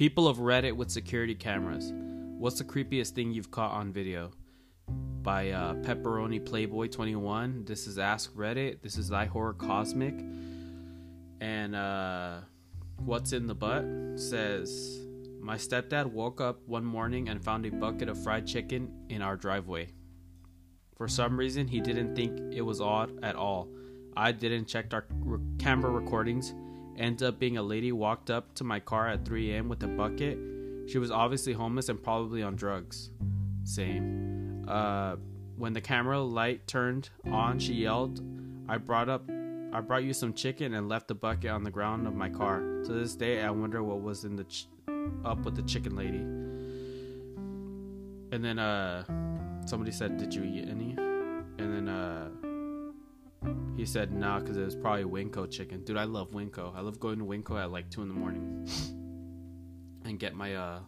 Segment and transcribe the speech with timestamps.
[0.00, 1.92] People of Reddit with security cameras.
[1.92, 4.30] What's the creepiest thing you've caught on video?
[4.88, 7.66] By uh, Pepperoni Playboy 21.
[7.66, 8.80] This is Ask Reddit.
[8.80, 10.14] This is Thy Horror Cosmic.
[11.42, 12.38] And uh,
[13.04, 13.84] What's in the Butt
[14.18, 15.00] says
[15.38, 19.36] My stepdad woke up one morning and found a bucket of fried chicken in our
[19.36, 19.90] driveway.
[20.96, 23.68] For some reason, he didn't think it was odd at all.
[24.16, 26.54] I didn't check our re- camera recordings.
[27.00, 29.70] Ended up being a lady walked up to my car at 3 a.m.
[29.70, 30.38] with a bucket.
[30.86, 33.08] She was obviously homeless and probably on drugs.
[33.64, 34.66] Same.
[34.68, 35.16] Uh,
[35.56, 38.20] when the camera light turned on, she yelled,
[38.68, 39.22] "I brought up,
[39.72, 42.60] I brought you some chicken and left the bucket on the ground of my car."
[42.84, 44.68] To this day, I wonder what was in the ch-
[45.24, 46.24] up with the chicken lady.
[48.32, 49.04] And then uh,
[49.64, 52.28] somebody said, "Did you eat any?" And then uh,
[53.80, 56.76] he said, "Nah, because it was probably Winco chicken." Dude, I love Winco.
[56.76, 58.68] I love going to Winco at like two in the morning
[60.04, 60.80] and get my uh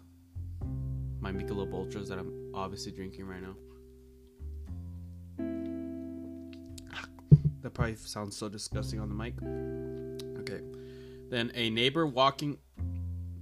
[1.18, 3.54] my Michelob Ultras that I'm obviously drinking right now.
[7.62, 9.34] That probably sounds so disgusting on the mic.
[10.40, 10.60] Okay.
[11.30, 12.58] Then a neighbor walking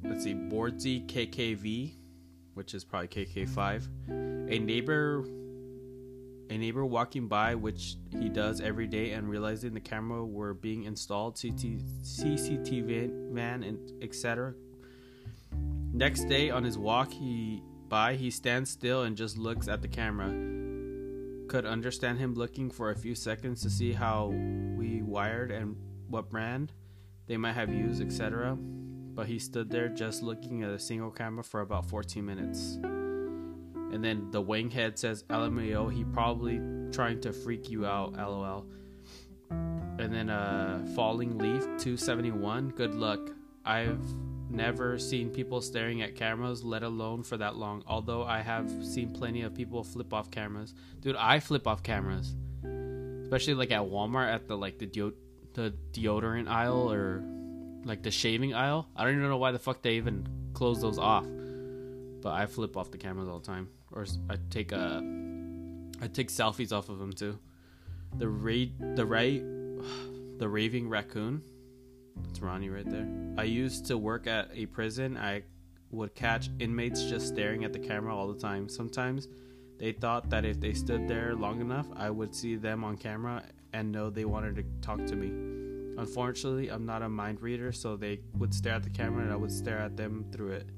[0.05, 1.95] let's see, Boardsy KKV,
[2.55, 4.49] which is probably KK5.
[4.53, 5.25] A neighbor
[6.51, 10.85] a neighbor walking by, which he does every day, and realizing the camera were being
[10.85, 14.55] installed, CCTV van, and etc.
[15.93, 19.89] Next day on his walk, he by he stands still and just looks at the
[19.89, 20.29] camera.
[21.49, 24.27] Could understand him looking for a few seconds to see how
[24.77, 25.77] we wired and
[26.09, 26.73] what brand
[27.27, 28.57] they might have used, etc.
[28.57, 32.79] But he stood there just looking at a single camera for about 14 minutes.
[33.93, 36.61] And then the winghead says, LMAO, he probably
[36.93, 38.67] trying to freak you out, lol.
[39.51, 43.21] And then uh Falling Leaf 271, good luck.
[43.65, 44.01] I've
[44.49, 47.83] never seen people staring at cameras, let alone for that long.
[47.87, 50.75] Although I have seen plenty of people flip off cameras.
[51.01, 52.35] Dude, I flip off cameras.
[53.23, 55.13] Especially like at Walmart at the like the
[55.55, 57.23] the deodorant aisle or
[57.85, 58.89] like the shaving aisle.
[58.97, 61.27] I don't even know why the fuck they even close those off.
[62.23, 65.03] But I flip off the cameras all the time or I take a
[66.03, 67.39] I take selfies off of them too.
[68.19, 69.43] The ra- the right
[70.39, 71.43] the raving raccoon.
[72.17, 73.09] That's Ronnie right there.
[73.39, 75.17] I used to work at a prison.
[75.17, 75.43] I
[75.91, 78.69] would catch inmates just staring at the camera all the time.
[78.69, 79.29] Sometimes
[79.79, 83.43] they thought that if they stood there long enough, I would see them on camera
[83.73, 85.29] and know they wanted to talk to me.
[85.99, 89.37] Unfortunately, I'm not a mind reader, so they would stare at the camera and I
[89.37, 90.71] would stare at them through it.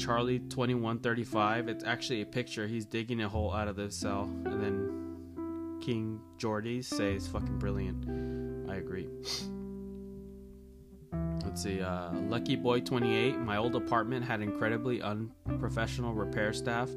[0.00, 2.66] Charlie 2135, it's actually a picture.
[2.66, 4.22] He's digging a hole out of the cell.
[4.46, 8.70] And then King Jordy says fucking brilliant.
[8.70, 9.08] I agree.
[11.44, 13.40] Let's see, uh, Lucky Boy 28.
[13.40, 16.88] My old apartment had incredibly unprofessional repair staff.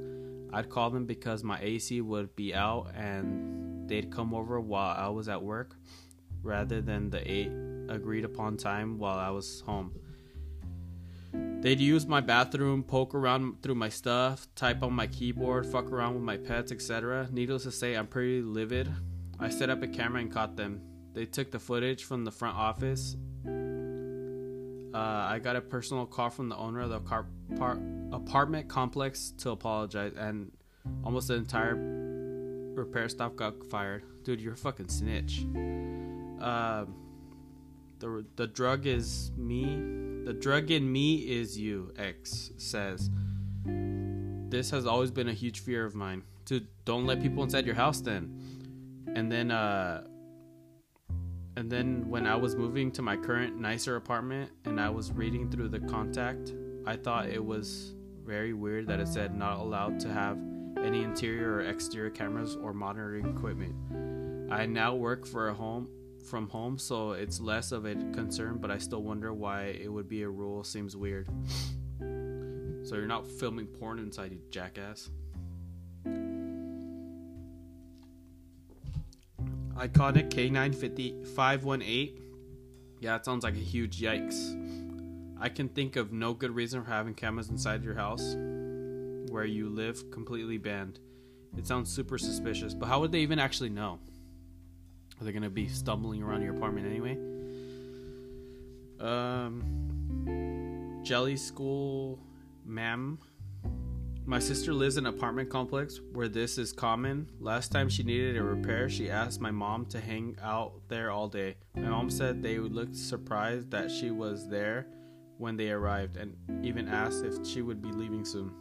[0.54, 5.10] I'd call them because my AC would be out and they'd come over while I
[5.10, 5.76] was at work
[6.42, 7.52] rather than the eight
[7.90, 9.92] agreed upon time while I was home.
[11.64, 16.14] They'd use my bathroom, poke around through my stuff, type on my keyboard, fuck around
[16.16, 17.30] with my pets, etc.
[17.32, 18.92] Needless to say, I'm pretty livid.
[19.40, 20.82] I set up a camera and caught them.
[21.14, 23.16] They took the footage from the front office.
[24.94, 27.80] Uh, I got a personal call from the owner of the car- par-
[28.12, 30.52] apartment complex to apologize, and
[31.06, 31.76] almost the entire
[32.76, 34.04] repair staff got fired.
[34.26, 35.46] Dude, you're a fucking snitch.
[36.42, 36.84] Uh,
[38.00, 40.03] the the drug is me.
[40.24, 41.94] The drug in me is you.
[41.98, 43.10] X says.
[43.66, 46.24] This has always been a huge fear of mine.
[46.46, 48.40] Dude, don't let people inside your house then.
[49.16, 50.06] And then uh
[51.56, 55.52] and then when I was moving to my current nicer apartment and I was reading
[55.52, 56.54] through the contact,
[56.86, 57.94] I thought it was
[58.26, 60.38] very weird that it said not allowed to have
[60.78, 63.76] any interior or exterior cameras or monitoring equipment.
[64.52, 65.90] I now work for a home
[66.26, 70.08] from home, so it's less of a concern, but I still wonder why it would
[70.08, 70.64] be a rule.
[70.64, 71.28] Seems weird.
[72.00, 75.10] So you're not filming porn inside, you jackass.
[79.76, 82.20] Iconic K950 518.
[83.00, 84.60] Yeah, it sounds like a huge yikes.
[85.40, 88.36] I can think of no good reason for having cameras inside your house
[89.30, 91.00] where you live completely banned.
[91.58, 94.00] It sounds super suspicious, but how would they even actually know?
[95.24, 97.18] Are they going to be stumbling around your apartment anyway?
[99.00, 102.20] Um, Jelly School,
[102.66, 103.18] ma'am.
[104.26, 107.30] My sister lives in an apartment complex where this is common.
[107.40, 111.30] Last time she needed a repair, she asked my mom to hang out there all
[111.30, 111.56] day.
[111.74, 114.88] My mom said they would look surprised that she was there,
[115.38, 116.36] when they arrived and
[116.66, 118.52] even asked if she would be leaving soon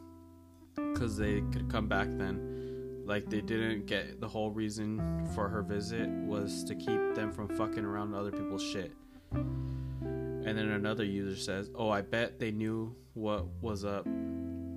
[0.76, 2.61] because they could come back then.
[3.04, 7.48] Like they didn't get the whole reason for her visit was to keep them from
[7.48, 8.92] fucking around other people's shit.
[9.32, 14.06] And then another user says, "Oh, I bet they knew what was up.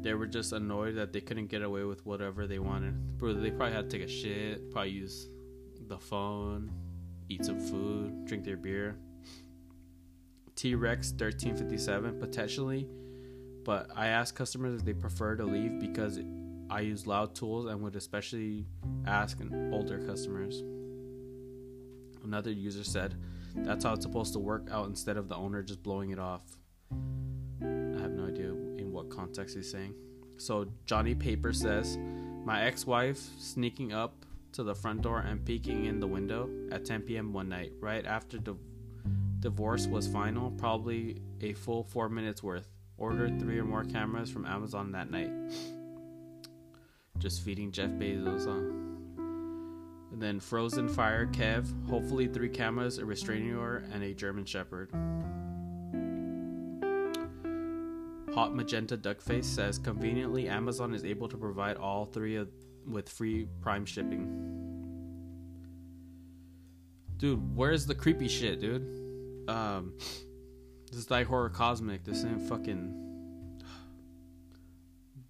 [0.02, 3.18] They were just annoyed that they couldn't get away with whatever they wanted.
[3.18, 5.30] Bro, they probably had to take a shit, probably use
[5.88, 6.72] the phone,
[7.30, 8.98] eat some food, drink their beer."
[10.56, 12.88] T Rex 1357 potentially,
[13.66, 16.20] but I ask customers if they prefer to leave because
[16.70, 18.66] I use loud tools and would especially
[19.06, 19.40] ask
[19.72, 20.64] older customers.
[22.24, 23.16] Another user said,
[23.56, 26.42] That's how it's supposed to work out instead of the owner just blowing it off.
[26.92, 29.94] I have no idea in what context he's saying.
[30.38, 31.98] So Johnny Paper says,
[32.44, 36.86] My ex wife sneaking up to the front door and peeking in the window at
[36.86, 37.34] 10 p.m.
[37.34, 38.56] one night, right after the
[39.40, 42.68] divorce was final, probably a full four minutes worth.
[42.98, 45.30] Ordered three or more cameras from Amazon that night.
[47.18, 49.22] Just feeding Jeff Bezos, huh?
[50.12, 54.92] And then Frozen Fire Kev, hopefully three cameras, a restraining order, and a German Shepherd.
[58.34, 62.46] Hot Magenta Duckface says conveniently Amazon is able to provide all three
[62.86, 64.56] with free Prime shipping.
[67.18, 69.50] Dude, where's the creepy shit, dude?
[69.50, 69.94] Um,
[70.92, 72.04] this is like horror cosmic.
[72.04, 73.05] This ain't fucking.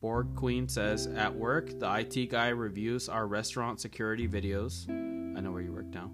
[0.05, 4.87] Borg Queen says at work, the IT guy reviews our restaurant security videos.
[4.87, 6.11] I know where you work now.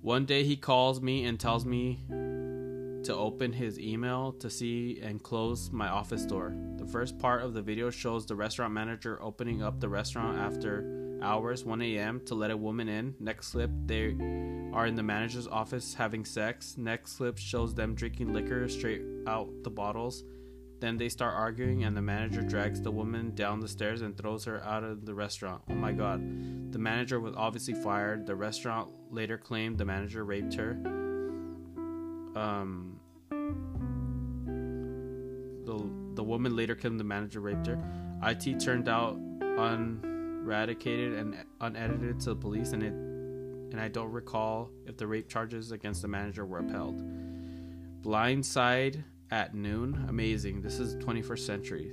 [0.00, 5.22] One day he calls me and tells me to open his email to see and
[5.22, 6.56] close my office door.
[6.78, 11.20] The first part of the video shows the restaurant manager opening up the restaurant after
[11.22, 13.14] hours, 1 a.m., to let a woman in.
[13.20, 14.16] Next clip, they
[14.72, 16.74] are in the manager's office having sex.
[16.76, 20.24] Next clip shows them drinking liquor straight out the bottles.
[20.82, 24.44] Then they start arguing, and the manager drags the woman down the stairs and throws
[24.46, 25.62] her out of the restaurant.
[25.70, 26.72] Oh my god.
[26.72, 28.26] The manager was obviously fired.
[28.26, 30.72] The restaurant later claimed the manager raped her.
[32.34, 32.98] Um,
[35.64, 37.78] the, the woman later claimed the manager raped her.
[38.24, 40.00] IT turned out un
[40.44, 45.28] eradicated and unedited to the police, and it and I don't recall if the rape
[45.28, 47.00] charges against the manager were upheld.
[48.02, 50.60] Blindside at noon, amazing.
[50.60, 51.92] This is 21st century.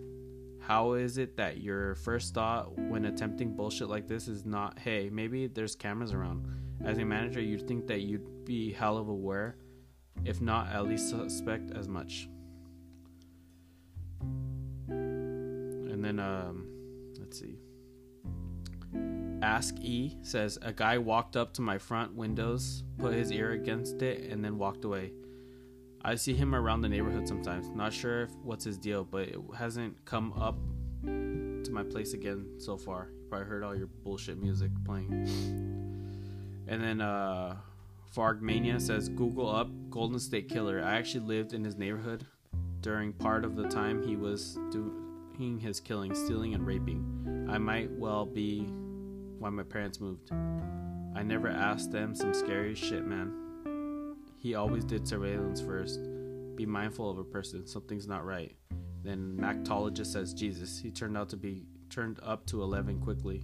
[0.60, 5.10] How is it that your first thought when attempting bullshit like this is not, hey,
[5.10, 6.46] maybe there's cameras around?
[6.84, 9.56] As a manager, you'd think that you'd be hell of aware,
[10.26, 12.28] if not at least suspect as much.
[14.90, 16.68] And then, um,
[17.20, 17.58] let's see.
[19.42, 24.02] Ask E says a guy walked up to my front windows, put his ear against
[24.02, 25.14] it, and then walked away.
[26.02, 27.70] I see him around the neighborhood sometimes.
[27.70, 30.58] Not sure if, what's his deal, but it hasn't come up
[31.04, 33.10] to my place again so far.
[33.12, 35.28] You probably heard all your bullshit music playing.
[36.68, 37.58] And then uh
[38.16, 40.82] Fargmania says Google up Golden State Killer.
[40.84, 42.26] I actually lived in his neighborhood
[42.82, 47.48] during part of the time he was doing his killing, stealing, and raping.
[47.50, 48.62] I might well be
[49.38, 50.32] why my parents moved.
[51.16, 53.49] I never asked them some scary shit, man.
[54.40, 56.00] He always did surveillance first.
[56.56, 58.56] Be mindful of a person, something's not right.
[59.04, 60.80] Then Mactologist says Jesus.
[60.80, 63.40] He turned out to be turned up to 11 quickly.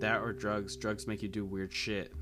[0.00, 0.76] That or drugs.
[0.76, 2.12] Drugs make you do weird shit.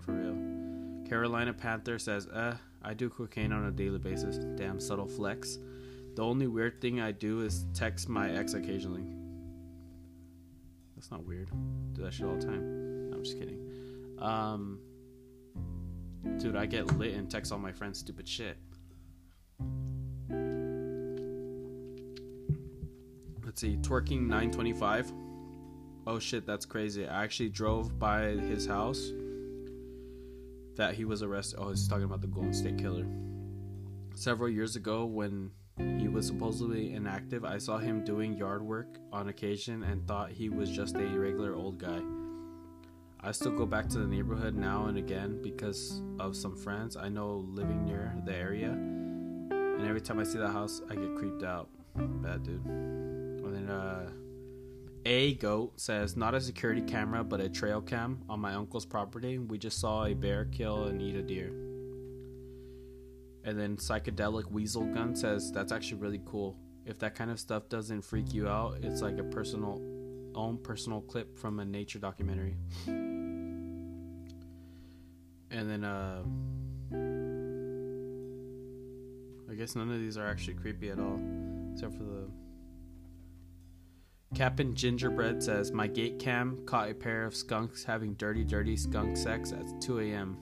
[0.00, 1.08] For real.
[1.08, 4.38] Carolina Panther says, uh, I do cocaine on a daily basis.
[4.56, 5.58] Damn subtle flex.
[6.16, 9.04] The only weird thing I do is text my ex occasionally.
[10.96, 11.48] That's not weird.
[11.92, 13.10] Do that shit all the time.
[13.10, 13.60] No, I'm just kidding.
[14.18, 14.80] Um,
[16.38, 18.56] dude, I get lit and text all my friends stupid shit.
[23.44, 25.12] Let's see, twerking 925.
[26.06, 27.06] Oh shit, that's crazy.
[27.06, 29.10] I actually drove by his house
[30.76, 31.58] that he was arrested.
[31.58, 33.06] Oh, he's talking about the Golden State Killer.
[34.14, 35.50] Several years ago, when
[35.98, 37.44] he was supposedly inactive.
[37.44, 41.54] I saw him doing yard work on occasion and thought he was just a regular
[41.54, 42.00] old guy.
[43.20, 47.08] I still go back to the neighborhood now and again because of some friends I
[47.08, 48.70] know living near the area.
[48.70, 51.68] And every time I see the house, I get creeped out.
[51.96, 52.64] Bad dude.
[52.64, 54.10] And then, uh,
[55.04, 59.38] a goat says not a security camera but a trail cam on my uncle's property.
[59.38, 61.48] We just saw a bear kill and eat a deer.
[63.42, 66.56] And then Psychedelic Weasel Gun says that's actually really cool.
[66.84, 69.80] If that kind of stuff doesn't freak you out, it's like a personal
[70.38, 72.56] own personal clip from a nature documentary.
[75.50, 76.22] And then uh
[79.50, 81.20] I guess none of these are actually creepy at all,
[81.72, 82.28] except for the.
[84.34, 89.16] Captain Gingerbread says, My gate cam caught a pair of skunks having dirty, dirty skunk
[89.16, 90.36] sex at 2 a.m.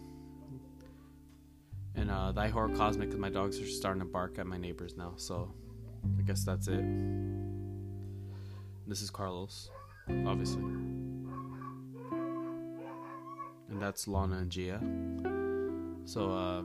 [1.94, 4.96] And uh, Thy Horror Cosmic, because my dogs are starting to bark at my neighbors
[4.96, 5.54] now, so
[6.18, 6.84] I guess that's it.
[8.88, 9.70] This is Carlos,
[10.08, 10.62] obviously.
[13.68, 14.80] And that's Lana and Gia.
[16.04, 16.62] So, uh,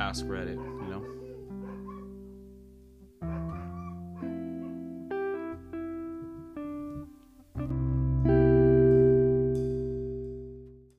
[0.00, 1.15] ask Reddit, you know?